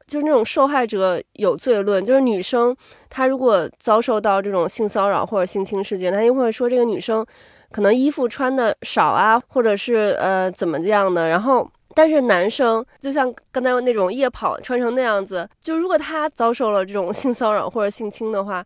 [0.08, 2.76] 就是那种受害者有罪论，就是女生
[3.08, 7.24] 她如果遭受到这种性骚扰或者性侵事件，她一定会说这个女生
[7.70, 11.70] 可能衣服穿的少啊，或者是呃怎么这样的，然后。
[11.94, 18.64] 但是男生就像刚才那种夜跑穿成那样子，就如果他遭受了这种性骚扰或者性侵的话，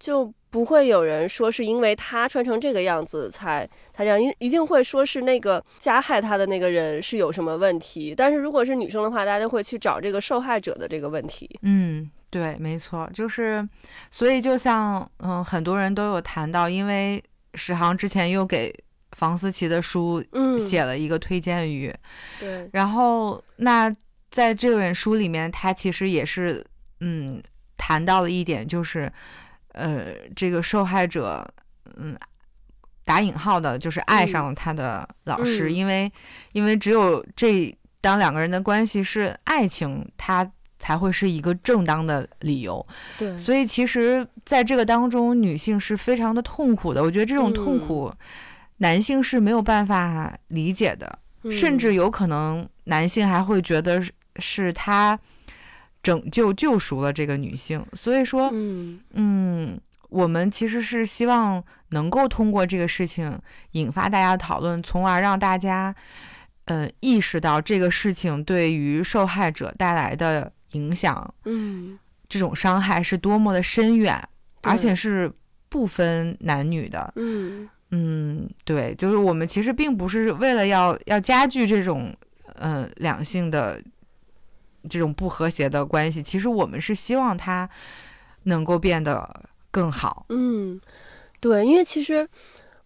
[0.00, 8.14] 就不会有人说是因为他穿成这个样子才他这样，一一定会说是那个加害他的那个人是有什么问题。
[8.14, 11.50] 但是如果是女生的话，大家就会去找这个受害者的这个问题。
[11.62, 13.68] 嗯，对，没错，就是
[14.10, 17.20] 所以就像嗯，很多人都有谈到，因为
[17.54, 18.72] 史航之前又给。
[19.12, 20.24] 房思琪的书
[20.58, 21.94] 写了一个推荐语，
[22.40, 23.94] 对，然后那
[24.30, 26.64] 在这本书里面，他其实也是
[27.00, 27.40] 嗯
[27.76, 29.12] 谈到了一点，就是
[29.72, 31.46] 呃这个受害者
[31.96, 32.16] 嗯
[33.04, 36.10] 打引号的，就是爱上了他的老师，因为
[36.52, 42.84] 因为只有这当两个人的关系是爱情，他才会是一个正当的理由，
[43.18, 48.12] 对，所以其实在这个当中，女性是非常的痛苦的，我觉得这种痛苦。
[48.78, 51.18] 男性是没有办法理解的，
[51.52, 54.02] 甚至有可能男性还会觉得
[54.36, 55.16] 是他
[56.02, 57.84] 拯救救赎了这个女性。
[57.92, 63.38] 所以说，嗯，我们其实是希望能够通过这个事情
[63.72, 65.94] 引发大家的讨论，从而让大家
[66.66, 74.22] 呃意识到这个事情对于受害者带来的影响，嗯，这种伤害是多么的深远，
[74.62, 75.32] 而且是
[75.68, 77.68] 不分男女的，嗯。
[77.94, 82.10] 嗯，对，就是我们其实并不是为了要要加剧这种，
[82.54, 83.78] 呃，两性的
[84.88, 87.68] 这种不和谐的关系，其实我们是希望它
[88.44, 90.26] 能够变得更好。
[90.28, 90.80] 嗯，
[91.40, 92.28] 对，因为其实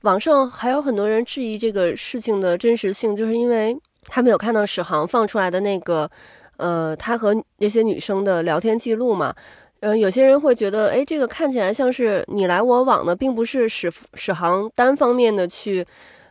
[0.02, 6.10] 网上还有很多人质疑这个事情的真实性，就是因为他们有看到史航放出来的那个，
[6.58, 9.34] 呃，他和那些女生的聊天记录嘛。
[9.80, 15.86] 嗯，有些人会觉得，哎，这个看起来像是你来我往的，并不是史史航单方面的去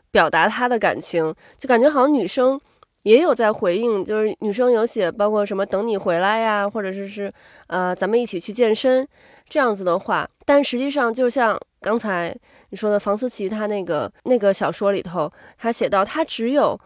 [0.10, 2.60] 表达他的感情，就感觉好像女生
[3.06, 7.32] 也有在回应，就是女生有写，包括什么等你回来呀，或者是是
[7.68, 9.08] 呃咱们一起去健身
[9.48, 12.36] 这样子的话，但实际上就像刚才
[12.72, 16.80] 你说的，房思琪他那个那个小说里头，他写到他只有。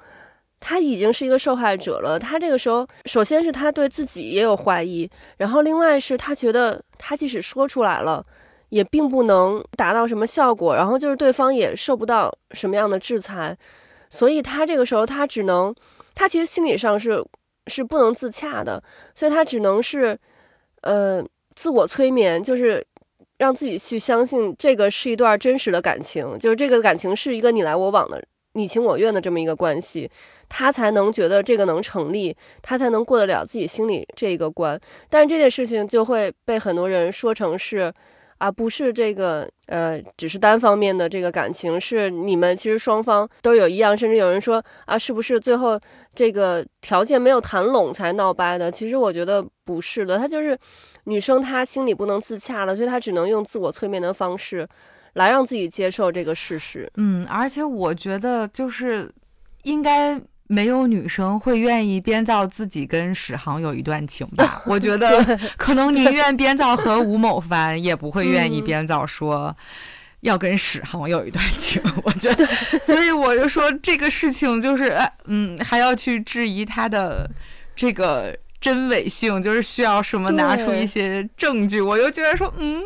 [0.62, 2.20] 他已经是一个受害者了。
[2.20, 8.22] 他这个时候，首先是他对自己也有怀疑，然后另外是他觉得他即使说出来了，
[8.68, 13.58] 也并不能达到什么效果，然后就是对方也受不到什么样的制裁，
[14.10, 15.74] 所以他这个时候他只能，
[16.20, 17.24] 他其实心理上是
[17.68, 18.84] 是不能自洽的，
[19.16, 20.20] 所以他只能是，
[20.82, 21.24] 呃，
[21.56, 22.86] 自我催眠，就是
[23.38, 28.22] 让自己去相信这个是一段真实的感情，就是这个感情是一个你来我往的。
[28.54, 30.12] 你情我愿的这么一个关系，
[30.50, 34.78] 他才能觉得这个能成立，他才能过得了自己心里这一个关。
[35.10, 37.94] 但是这件事情就会被很多人说成是，
[38.40, 45.80] 啊，不是这个，呃，只是单方面的这个感情，是你们其实双方都有一样，甚至有人说，啊，是不是最后
[46.16, 48.72] 这个条件没有谈拢才闹掰的？
[48.72, 50.58] 其实我觉得不是的，他就是
[51.04, 54.68] 女生她心里不能自洽了，所以她只能用自我催眠的方式。
[55.14, 56.90] 来让自己接受这个事实。
[56.96, 59.10] 嗯，而且我觉得就是
[59.64, 64.62] 应该没有女生会愿意编造自己跟史航有一段情吧？
[64.66, 65.24] 我觉得
[65.56, 69.56] 可能宁愿编造和吴某凡，也不会愿意编造说
[70.22, 71.80] 要跟史航有一段情。
[72.04, 72.44] 我觉得，
[72.82, 77.30] 所以我就说这个事情就是，嗯，还要去质疑他的
[77.76, 78.36] 这个。
[78.62, 82.84] 真伪性就是需要什么拿出一些证据，我又觉得说，嗯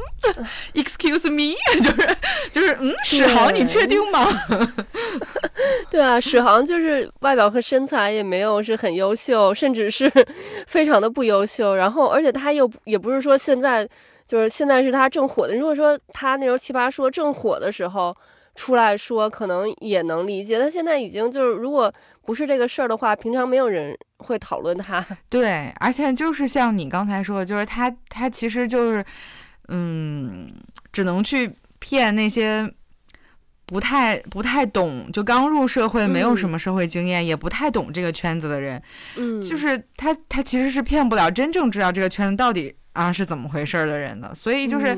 [0.73, 2.17] ，excuse me， 就是
[2.51, 4.27] 就是嗯，史航，你确定吗？
[5.89, 10.11] 对啊，史航就是外表和身材也没有是很优秀，甚至是
[10.67, 11.75] 非常的不优秀。
[11.75, 13.87] 然后，而且他又也不是说现在
[14.27, 15.55] 就是现在是他正火的。
[15.55, 18.15] 如果说他那时候奇葩说正火的时候。
[18.55, 21.91] 出来说可能也能理解，他现在已经就是，如果
[22.23, 25.05] 不是这个事儿的话，平常没有人会讨论他。
[25.29, 29.05] 对，而且就是像你刚才说的，就是他他其实就是，
[29.67, 30.51] 嗯，
[30.91, 32.67] 只能去骗那些
[33.65, 38.81] 不太不太懂，就刚入社会没有什么社会经验，也不太懂这个圈子的人。
[39.17, 42.73] 嗯，就是他他其实是骗不了真正知道这个圈子到底。
[42.93, 44.35] 啊，是怎么回事的人的？
[44.35, 44.95] 所以就是，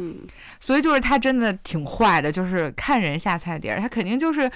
[0.60, 3.80] 所以就是他真的挺坏的，就是看人下菜碟儿。
[3.80, 4.52] 他肯定就是，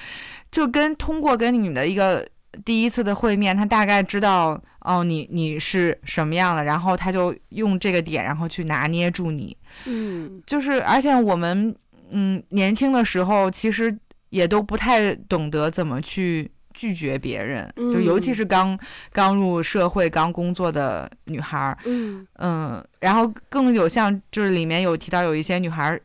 [0.52, 2.28] 就跟通过跟你的一个
[2.66, 9.56] 第一次的会面，他大概知道哦，你你是什么样的，然后他就用这个点，然后去拿捏住你。
[9.86, 11.76] 嗯，就是而且我们
[12.12, 13.98] 嗯年轻的时候，其实
[14.30, 16.50] 也都不太懂得怎么去。
[16.72, 18.78] 拒绝别人，就尤其是刚
[19.12, 26.02] 刚入社会、刚工作的女孩儿，嗯嗯，然后更有像就是里面有提到有一些女孩儿，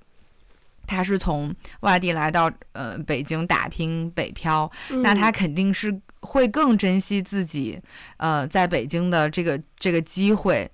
[0.86, 4.70] 他是从外地来到呃北京打拼北漂，
[5.02, 7.80] 那他肯定是会更珍惜自己
[8.18, 10.70] 呃在北京的这个这个机会，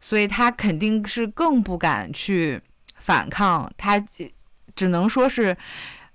[0.00, 2.60] 所以他肯定是更不敢去
[2.96, 4.02] 反抗，他
[4.74, 5.56] 只能说是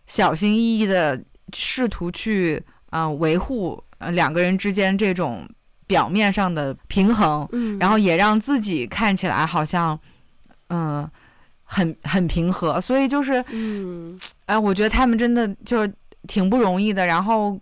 [0.07, 1.21] 小心翼翼的
[1.53, 5.47] 试图去呃维护呃两个人之间这种
[5.87, 7.47] 表面上的平衡，
[7.79, 9.99] 然后也让自己看起来好像
[10.67, 11.09] 嗯。
[11.71, 15.87] 很很平和，所以就是，嗯，哎，我觉得他们真的就
[16.27, 17.05] 挺不容易的。
[17.05, 17.57] 然后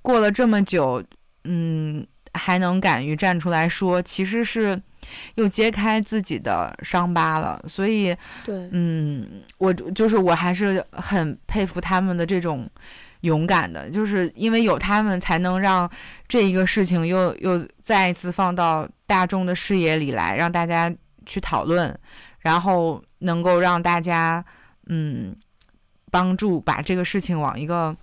[0.00, 1.02] 过了这么久，
[1.42, 4.80] 嗯，还能敢于站出来说，其实是
[5.34, 7.60] 又揭开自己的伤疤了。
[7.66, 8.16] 所以，
[8.46, 9.26] 对，嗯，
[9.58, 12.64] 我就是我还是很佩服他们的这种
[13.22, 15.90] 勇敢的，就是因为有他们，才能让
[16.28, 20.94] 这一个事情又又再一次放到大众的视野里来，让大家
[21.26, 21.92] 去讨论。
[22.38, 24.44] 然后能够让大家，
[24.86, 25.34] 嗯，
[26.10, 27.96] 帮助把这个事情往一个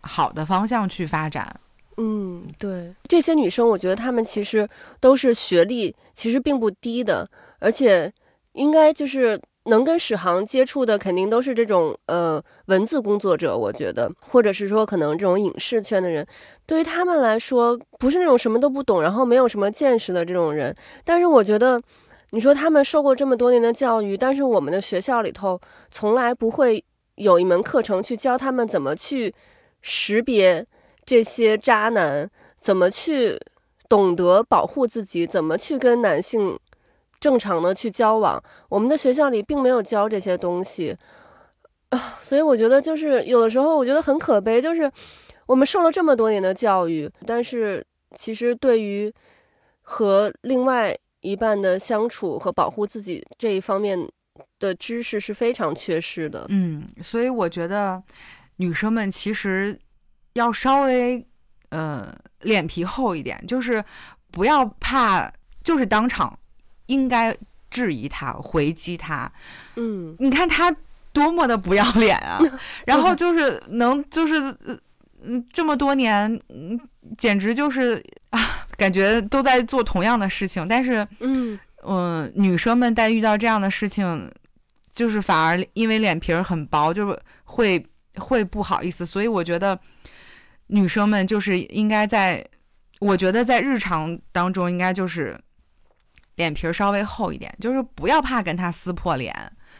[0.00, 1.54] 好的方向去发展。
[1.98, 4.66] 嗯，对，这些女生，我觉得她们其实
[4.98, 8.10] 都是学历其实并不低的，而且
[8.52, 13.54] 应该就是能跟史航接触的，肯定都是这种呃文字工作者。
[13.56, 16.26] 我觉得，或者是说可能这种影视圈的人，
[16.64, 20.74] 对于他们来说，不是那种什么都不懂，然后没有什么见识的这种人。
[21.04, 21.80] 但是我觉得。
[22.34, 26.82] 你说他们受过这么多年的教育，但是我们的学校里头从来不会
[27.16, 29.34] 有一门课程去教他们怎么去
[29.82, 30.66] 识别
[31.04, 33.38] 这些渣男，怎么去
[33.86, 36.58] 懂得保护自己，怎么去跟男性
[37.20, 38.42] 正常的去交往。
[38.70, 40.96] 我们的学校里并没有教这些东西
[41.90, 44.90] 啊，所以我觉得就是有的时候我觉得很可悲，就是
[45.44, 49.12] 我们受了这么多年的教育，但是其实对于
[49.82, 50.96] 和另外。
[51.22, 53.98] 一半的相处和保护自己这一方面
[54.58, 56.46] 的知识是非常缺失的。
[56.50, 58.02] 嗯，所以我觉得
[58.56, 59.78] 女生们其实
[60.34, 61.24] 要稍微
[61.70, 63.82] 呃脸皮厚一点，就是
[64.30, 65.32] 不要怕，
[65.64, 66.38] 就是当场
[66.86, 67.36] 应该
[67.70, 69.30] 质疑他、回击他。
[69.76, 70.74] 嗯，你看他
[71.12, 72.40] 多么的不要脸啊！
[72.84, 74.36] 然后就是能就是
[75.22, 76.80] 嗯这么多年，嗯，
[77.16, 78.61] 简直就是啊。
[78.82, 84.28] 感觉都在做同样的事情，但是，嗯嗯，女生们在遇到这样的事情，
[84.92, 89.06] 就是反而因为脸皮儿很薄，就是会会不好意思。
[89.06, 89.78] 所以我觉得，
[90.66, 92.44] 女生们就是应该在，
[93.00, 95.38] 我觉得在日常当中应该就是
[96.34, 99.32] 脸皮儿稍微厚一点，就是不要怕跟他撕破脸。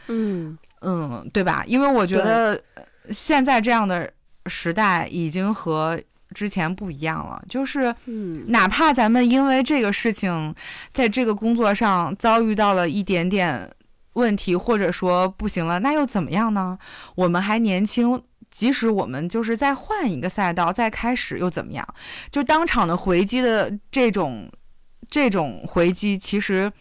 [0.07, 1.65] 嗯嗯，对吧？
[1.67, 2.63] 因为我觉得
[3.11, 4.13] 现在这样的
[4.47, 6.01] 时代已经和。
[6.33, 10.55] 之前不一样了，就是，嗯，哪怕咱们因为这个事情，
[10.93, 13.71] 在这个工作上遭遇到了一点点
[14.15, 16.79] 问题，或者说不行了，那又怎么样呢？
[17.15, 21.87] 我们还年轻，即使我们就是再换一个赛道再开始又怎么样？
[22.31, 24.51] 就当场的回击的这种，
[25.09, 26.73] 这种回击，其实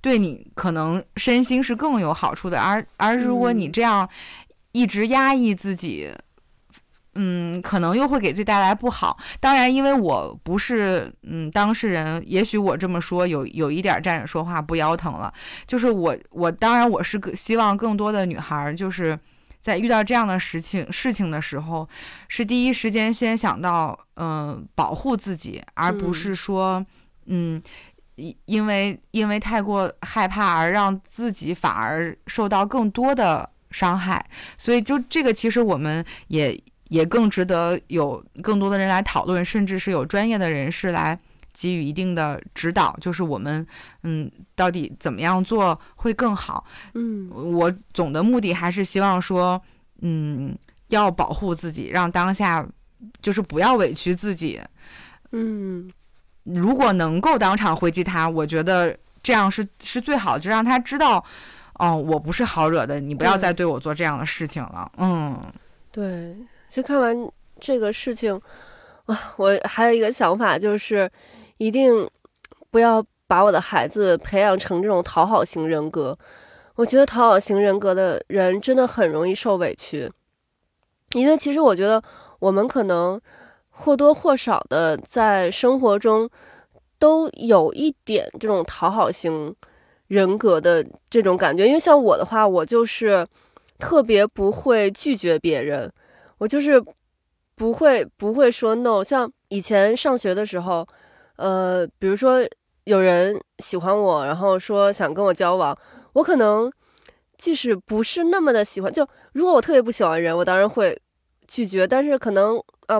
[0.00, 2.60] 对你可能身心是更有好处的。
[2.60, 4.08] 而而如果你这样
[4.72, 6.10] 一直压抑自己。
[6.12, 6.16] 嗯，
[7.60, 9.18] 可能又会给自己带来不好。
[9.40, 15.32] 当然，因为我不是嗯当事人，也许我这么说有有一点站着说话不腰疼了。
[15.66, 19.18] 就是我我当然我是希望更多的女孩就是
[19.60, 21.88] 在遇到这样的事情事情的时候，
[22.28, 26.84] 是第一时间先想到嗯保护自己，而不是说
[27.26, 27.60] 嗯
[28.14, 34.24] 因因为因为太过害怕而让自己反而受到更多的伤害。
[34.56, 36.56] 所以就这个，其实我们也。
[36.90, 41.18] 也更值得有更多的人来讨论，甚至是有专业的人士来
[41.52, 43.64] 给予一定的指导，就是我们
[44.02, 46.64] 嗯，到底怎么样做会更好？
[46.94, 49.60] 嗯，我总的目的还是希望说，
[50.02, 50.56] 嗯，
[50.88, 52.66] 要保护自己，让当下
[53.22, 54.60] 就是不要委屈自己。
[55.30, 55.88] 嗯，
[56.42, 61.24] 如果能够当场回击他，我觉得这样是是最好，就让他知道，
[61.74, 64.90] 哦，我不是好惹的，你不要再对我做这样的事情了。
[64.96, 65.40] 嗯，
[65.92, 66.36] 对。
[66.70, 68.40] 就看完这个事情，
[69.06, 71.10] 啊，我还有一个想法，就是
[71.58, 72.08] 一定
[72.70, 76.16] 不要把我的孩子培养成这种讨好型人格。
[76.76, 80.10] 我觉得讨好型人格的人真的很容易受委屈，
[81.12, 82.00] 因为其实我觉得
[82.38, 83.20] 我们可能
[83.68, 86.30] 或多或少的在生活中
[86.98, 89.54] 都有一点这种讨好型
[90.06, 91.66] 人格的这种感觉。
[91.66, 93.26] 因为像我的话，我就是
[93.78, 95.92] 特别不会拒绝别人。
[96.40, 96.82] 我就是
[97.54, 100.86] 不会不会说 no，像以前上学的时候，
[101.36, 102.38] 呃，比如说
[102.84, 105.76] 有人喜欢我，然后说想跟我交往，
[106.14, 106.72] 我可能
[107.36, 110.98] 即使不是那么的喜欢，就如果我特别不喜欢人，我当然会
[111.46, 112.98] 拒绝，但是可能啊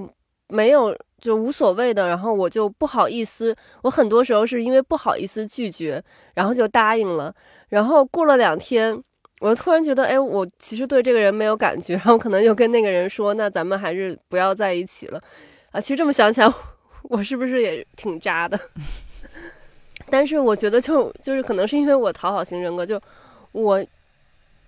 [0.49, 7.34] 没有就无所谓的，然后我就不好意思，我很多时候是因为不好意思拒绝，然后就答应了，
[7.70, 9.03] 然后过了两天。
[9.41, 15.20] 我突然觉得，哎，我其实对这个人没有感觉，然后可能就跟那个人说，那咱们还是不要在一起了，
[15.72, 16.55] 啊，其实这么想起来，
[17.05, 18.61] 我是不是也挺渣的？
[20.11, 23.01] 但是我觉得，就就是可能是因为我讨好型人格，就
[23.53, 23.82] 我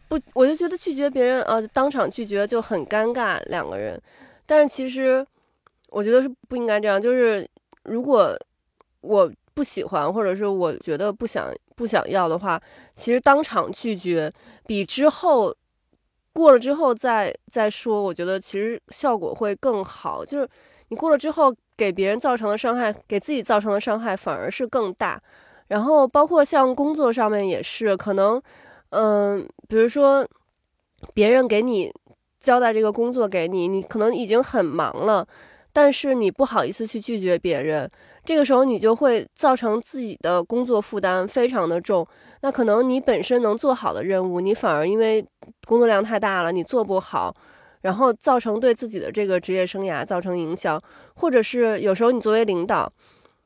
[0.09, 4.01] 不，我就觉得拒绝别人，呃，当场拒绝就很尴尬，两个人。
[4.47, 5.25] 但是其实
[5.91, 7.47] 我觉得是不应该这样，就是
[7.85, 8.35] 如果
[9.03, 9.31] 我。
[9.55, 11.53] 不喜欢，或者是我觉得不想
[11.83, 12.63] 不想要的话，
[12.95, 14.33] 其实当场拒绝
[14.69, 15.53] 比之后
[16.33, 20.25] 过了之后再再说，我觉得其实效果会更好。
[20.25, 20.49] 就是
[20.91, 25.21] 你过了之后给别人造成的伤害，给自己造成的伤害反而是更大。
[25.67, 28.41] 然后包括像工作上面也是，可能
[28.91, 30.25] 嗯，比如说
[31.13, 31.93] 别人给你
[32.39, 35.27] 交代这个工作给你，你可能已经很忙了，
[35.73, 37.91] 但是你不好意思去拒绝别人。
[38.25, 42.07] 这个时候你就会造成自己的工作负担非常的重，
[42.43, 45.25] 那可能你本身能做好的任务，你反而因为
[45.67, 47.35] 工作量太大了，你做不好，
[47.81, 50.81] 然后造成对自己的这个职业生涯造成影响，
[51.17, 52.93] 或者是有时候你作为领导，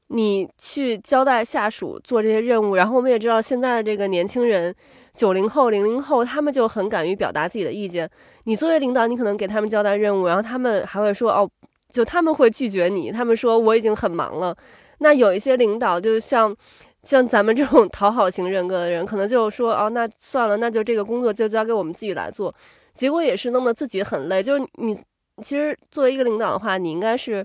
[0.09, 4.75] 你去交代下属做这些任务，然后我们也知道现在的这个年轻人，
[5.15, 8.11] 九零后、零零后，他们就很敢于表达自己的意见，
[8.45, 11.49] 你作为领导，你可能给他们交代任务，然后他们还会说哦。
[11.93, 14.57] 就他们会拒绝你，他们说我已经很忙了。
[14.99, 16.55] 那有一些领导，就像
[17.03, 22.55] 像咱们这种 讨好型人格的人，可能就说哦，那算了，那就这个工作就交给我们自己来做。
[22.93, 24.43] 结果也是弄得自己很累。
[24.43, 24.99] 就是你
[25.43, 27.45] 其实作为一个领导的话，你应该是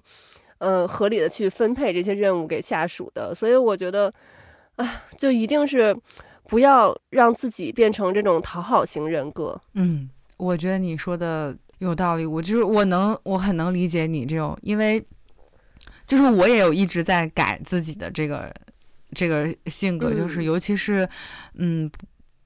[0.60, 3.36] 呃合理的去分配这些任务给下属的。
[3.36, 4.12] 所以我觉得，
[4.78, 5.96] 啊，就一定是
[6.48, 9.60] 不要让自己变成这种讨好型人格。
[9.74, 11.56] 嗯，我觉得你说的。
[11.82, 15.04] 有道理，我就是我能，我很能理解你这种，因为
[16.06, 18.54] 就是我也有一直在改自己的这个
[19.16, 21.10] 这个性格，就是尤其是
[21.56, 21.90] 嗯，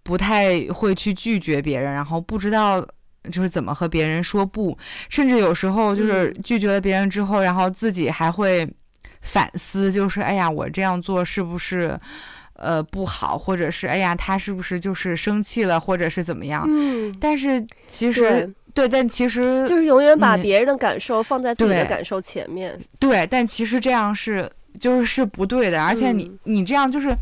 [0.03, 2.81] 不太会去拒绝别人，然后不知道
[3.29, 4.77] 就是怎么和别人说不，
[5.09, 8.65] 甚至有时候就是拒绝了别人之后，然后自己还会
[9.19, 11.99] 反思，就是哎呀，我这样做是不是
[12.53, 16.63] 呃不好，或者是哎呀，他是不是就是生气了，或者是怎么样？
[16.69, 18.49] 嗯，但是其实。
[18.75, 22.77] 对，但其实就是永远把别人的感受放在自己的感受前面。
[22.99, 27.15] 对，但其实这样是就是是不对的，而且你你这样就是，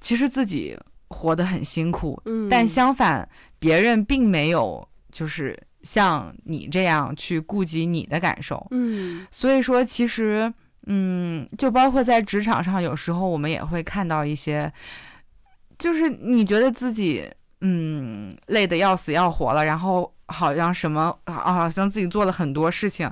[0.00, 0.78] 其实自己
[1.08, 2.22] 活得很辛苦。
[2.26, 2.48] 嗯。
[2.48, 3.28] 但相反，
[3.58, 8.64] 别人并没有就是像你这样去顾及你的感受。
[8.70, 9.26] 嗯。
[9.28, 10.54] 所以说，其实
[10.86, 14.72] 嗯，就包括在职场上，有时候我们也会看到一些，
[15.76, 17.28] 就是你觉得自己
[17.60, 20.14] 嗯累得要死要活了，然后。
[20.32, 23.08] 好像什么啊，好像自己做了很多事情，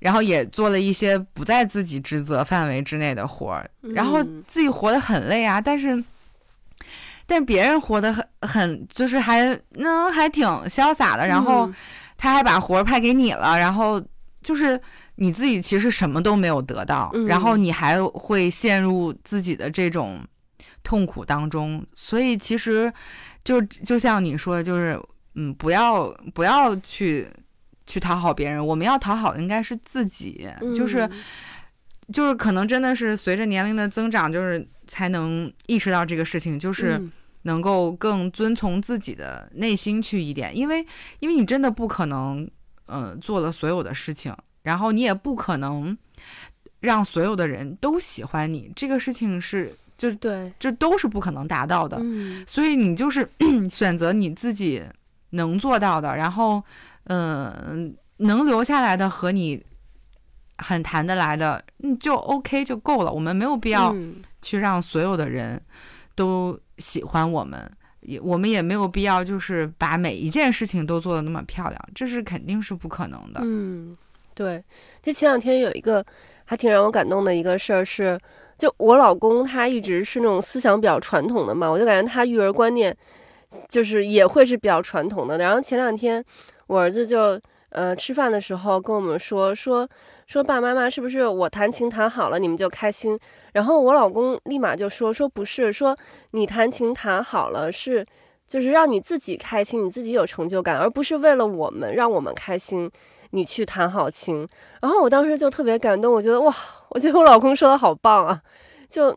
[0.00, 5.60] 然后也做了一些不在自己职责范围之内的活儿，然后自己活得很累啊。
[5.60, 6.02] 但是，
[7.26, 11.26] 但别人活得很很，就是还那还挺潇洒的。
[11.26, 11.70] 然后
[12.16, 14.02] 他还把活儿派给你了，然后
[14.42, 14.80] 就是
[15.16, 20.20] 你自己其实什么都没有得到，然后你还会陷入自己的这种
[20.82, 21.84] 痛苦当中。
[21.94, 22.92] 所以其实
[23.44, 25.00] 就就像你说的，就是。
[25.40, 27.28] 嗯，不要不要去
[27.86, 31.08] 去讨好别人，我们要讨好的应该是自己，就是
[32.12, 37.00] 就是可能真的是随着年龄的增长，就是才能意识到这个事情，就是
[37.42, 40.84] 能够更遵从自己的内心去一点，因为
[41.20, 42.50] 因为你真的不可能，
[42.86, 45.96] 呃，做了所有的事情，然后你也不可能
[46.80, 53.28] 让所有的人都喜欢你，这个事情是就是对，这都是不可能达到的，嗯，所以你就是
[53.70, 54.82] 选择你自己。
[55.30, 56.62] 能做到的，然后，
[57.04, 59.62] 嗯，能留下来的和你
[60.58, 63.12] 很谈得来的，嗯，就 OK 就够了。
[63.12, 63.94] 我们没有必要
[64.40, 65.60] 去让所有的人
[66.14, 67.70] 都喜欢我们，
[68.00, 73.40] 也我们也没有必要就是把每一件事情都做得那么漂亮，这是肯定是不可能的。
[73.44, 73.96] 嗯，
[74.34, 74.62] 对。
[75.02, 76.04] 就前两天有一个
[76.44, 78.18] 还挺让我感动的一个事儿是，
[78.56, 82.96] 就我老公他一直是那种思想比较传统的嘛，我就感觉他育儿观念。
[83.68, 85.38] 就是也会是比较传统的。
[85.38, 86.24] 然后前两天
[86.66, 87.40] 我儿子就
[87.70, 89.88] 呃吃饭的时候跟我们说说
[90.26, 93.18] 说爸爸妈妈是不是我弹琴弹好了你们就开心？
[93.52, 95.96] 然后我老公立马就说说不是，说
[96.32, 98.04] 你弹琴弹好了是
[98.46, 102.90] 就是让你自己开心，你自己有成就感，而不是为了我们让我们开心
[103.30, 104.46] 你去弹好琴。
[104.82, 106.54] 然后我当时就特别感动，我觉得哇，
[106.90, 108.42] 我觉得我老公说的好棒啊！
[108.88, 109.14] 就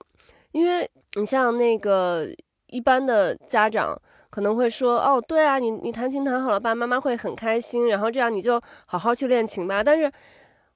[0.54, 2.28] 因为你像那个
[2.68, 4.02] 一般的家长。
[4.32, 9.84] 可能会说，哦，对啊，你你弹琴弹好了，爸爸妈妈会很开心，然后这样你就好好去练琴吧。
[9.84, 10.12] 但是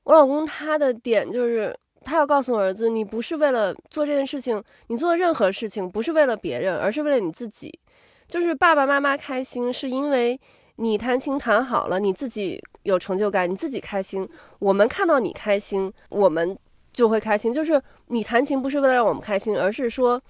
[0.04, 7.80] 我老公他的点就是，他要告诉儿子，你不是为了做这件事情，你做任何事情不是为了别人，而是为了你自己。
[8.28, 10.40] 就是爸爸妈妈开心，是因为
[10.76, 14.28] 你弹琴弹好了，你自己有成就感，你自己开心。
[14.60, 16.58] 我们看到你开心，我们
[16.92, 17.54] 就会开心。
[17.54, 20.22] 就是你弹琴不是为了让我们开心，而是说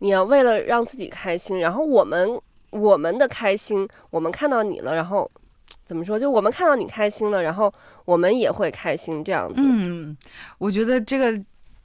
[0.00, 1.60] 你要为了让自己开心。
[1.60, 2.38] 然后我们
[2.70, 5.30] 我们的开心，我们看到你了，然后
[5.84, 6.18] 怎么说？
[6.18, 7.72] 就我们看到你开心了，然后
[8.04, 9.62] 我们也会开心，这样子。
[9.64, 10.16] 嗯，
[10.58, 11.42] 我觉得这个。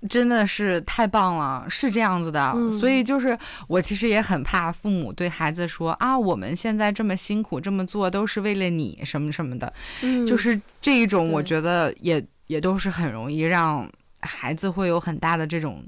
[0.10, 9.72] 真的是太棒了，是这样子的，所以就是我其实也很怕父母对孩子说啊，我们现在这么辛苦这么做都是为了你什么什么的，
[10.28, 13.88] 就是这一种，我觉得也也都是很容易让
[14.22, 15.84] 孩子会有很大的这种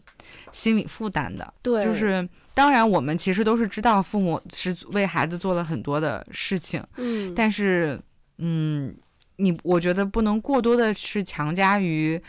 [0.52, 1.52] 心理负担的。
[1.64, 8.00] 对，就是当然我们其实都是知道父母是为孩子做了很多的事情，嗯，但是
[8.38, 8.96] 嗯，
[9.38, 12.22] 你我觉得不能过多的是强加于。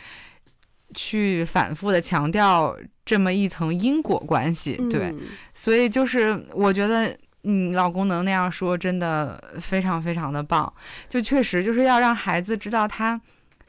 [0.96, 5.12] 去反复的强调这么一层因果关系，对，
[5.52, 7.12] 所以就是我觉得
[7.42, 10.72] 你老公能那样说，真的非常非常的棒。
[11.08, 13.20] 就确实就是要让孩子知道，他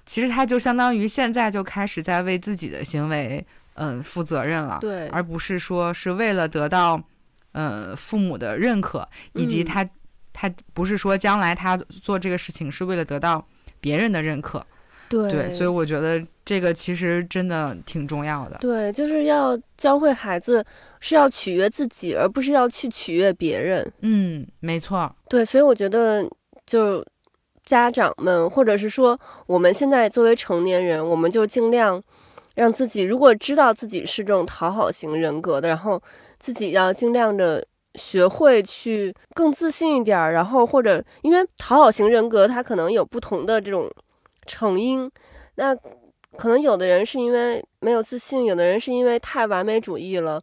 [0.05, 3.43] 其实他就相当于现在就开始在为自己的行为，
[3.76, 7.01] 嗯，负责任了，对，而不是说是为了得到，
[7.53, 9.88] 呃，父母的认可，以及他
[10.34, 13.45] 他不是说将来他做这个事情是为了得到
[13.80, 14.65] 别人的认可。
[15.07, 18.57] 对，所以我觉得这个其实真的挺重要的。
[18.59, 20.65] 对，就是要教会孩子
[20.99, 23.89] 是要取悦自己，而不是要去取悦别人。
[24.01, 25.15] 嗯，没错。
[25.30, 26.28] 对，所以我觉得，
[26.65, 27.05] 就
[27.63, 32.01] 家长们，或者是说我们现在作为成年人，我们就尽量
[32.55, 36.01] 让自己，如果知道自己是这种讨好型人格的，然后
[36.39, 40.33] 自己要尽量的学会去更自信一点儿。
[40.33, 43.89] 然后或者因为讨好型人格，它可能有不同的这种。
[44.47, 45.09] 成因，
[45.55, 45.75] 那
[46.37, 50.39] 可能有的人是因为没有自信，有的人是因为太完美主义了，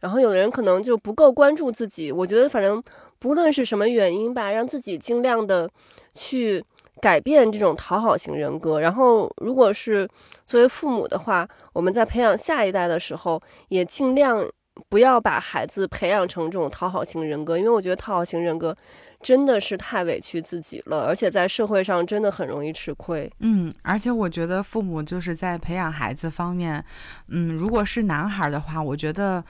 [0.00, 2.10] 然后有的人可能就不够关注自己。
[2.10, 2.82] 我觉得反正
[3.20, 5.70] 不论是什么原因吧，让自己尽量的
[6.14, 6.64] 去
[7.00, 8.80] 改变这种讨好型人格。
[8.80, 10.08] 然后，如果是
[10.46, 14.46] 作为父母的话，我们在培养下一代的时候，也尽量。
[14.88, 18.76] 不要把孩子培养成这种讨好型人格，因为我觉得讨好型人格
[19.22, 23.30] 真的是太委屈自己了，而且在社会上真的很容易吃亏。
[23.38, 26.84] 嗯，而且我觉得父母就是在培养孩子方面，
[27.28, 29.42] 嗯，如果是男孩的话，我觉得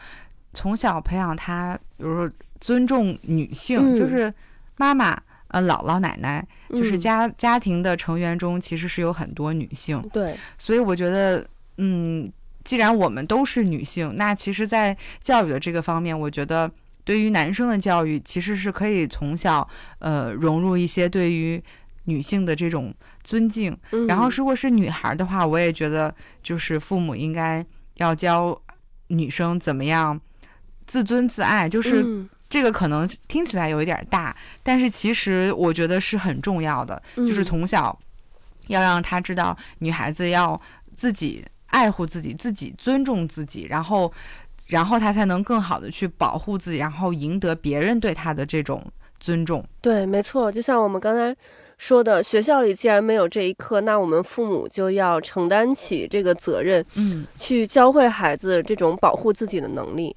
[0.53, 2.31] 从小培养他，比如说
[2.61, 4.33] 尊重女性，就是
[4.77, 5.19] 妈妈、
[5.55, 10.01] 呃姥姥、奶奶，就是家家庭的成员中其实是有很多女性。
[10.13, 11.47] 对，所以我觉得，
[11.79, 12.33] 嗯。
[12.65, 16.71] 既然我们都是女性，那其实，在教育的这个方面，我觉得
[17.05, 21.63] 对于男生的教育，其实是可以从小呃融入一些对于
[22.05, 22.91] 女性的这种
[23.23, 23.77] 尊敬。
[24.09, 27.63] 然后，如果是女孩的话，我也觉得就是父母应该
[27.97, 28.59] 要教
[29.09, 30.19] 女生怎么样
[30.87, 31.69] 自尊自爱。
[31.69, 37.03] 就是这个可能听起来有一点大，但是其实我觉得是很重要的。
[37.17, 37.99] 就是从小
[38.69, 40.61] 要让她知道，女孩子要
[40.97, 41.45] 自己。
[41.75, 44.13] 爱护自己，自己尊重自己，然后，
[44.69, 48.81] 然后他才能更好的去保护自己，然后赢得别人对他的这种
[49.19, 49.65] 尊重。
[49.81, 51.35] 对，没错，就像我们刚才
[51.77, 60.15] 说的，学校里既然没有这一课，那我们父母就要承担起这个责任，嗯，去教会孩子这种保护自己的能力。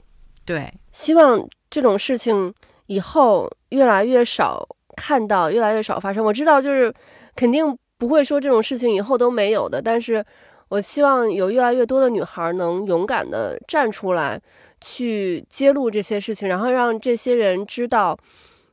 [0.48, 2.52] 对，希望这种事情
[2.88, 6.26] 以后越来越少看到，越来越少发生。
[6.26, 6.92] 我知道，就是
[7.36, 10.26] 肯定不会说这种事情以后都没有的，但是。
[10.70, 14.38] 我希望有越来越多的女孩能勇敢的站出来，
[14.82, 18.18] 去揭露这些事情，然后让这些人知道，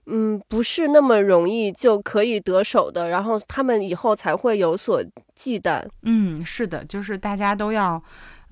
[0.06, 5.00] 嗯，不是那么容易就可以得手的，然后他们以后才会有所
[5.36, 5.84] 忌惮。
[6.02, 8.02] 嗯，是的，就是大家都要，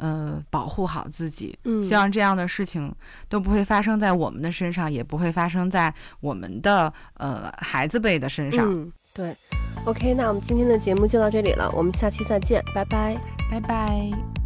[0.03, 1.57] 呃，保护好自己。
[1.63, 2.93] 嗯，希望这样的事情
[3.29, 8.67] 都不会发生在我们的身上，也不会发生在我们的呃孩子辈的身上。
[8.69, 9.37] 嗯，对。
[9.85, 13.17] OK，那我们今天的节目就到这里了，我们下期再见，拜拜，
[13.49, 14.42] 拜拜。